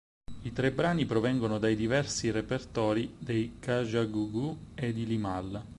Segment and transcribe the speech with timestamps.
[0.41, 5.63] I tre brani provengono dai diversi repertori dei Kajagoogoo e di Limahl.